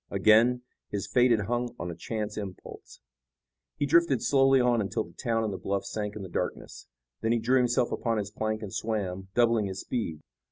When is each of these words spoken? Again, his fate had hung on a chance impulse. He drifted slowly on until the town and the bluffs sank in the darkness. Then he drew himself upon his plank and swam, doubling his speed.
Again, 0.09 0.63
his 0.89 1.05
fate 1.05 1.29
had 1.29 1.41
hung 1.41 1.75
on 1.79 1.91
a 1.91 1.95
chance 1.95 2.35
impulse. 2.35 3.01
He 3.77 3.85
drifted 3.85 4.23
slowly 4.23 4.59
on 4.59 4.81
until 4.81 5.03
the 5.03 5.13
town 5.13 5.43
and 5.43 5.53
the 5.53 5.59
bluffs 5.59 5.91
sank 5.93 6.15
in 6.15 6.23
the 6.23 6.27
darkness. 6.27 6.87
Then 7.21 7.33
he 7.33 7.37
drew 7.39 7.59
himself 7.59 7.91
upon 7.91 8.17
his 8.17 8.31
plank 8.31 8.63
and 8.63 8.73
swam, 8.73 9.27
doubling 9.35 9.67
his 9.67 9.81
speed. 9.81 10.23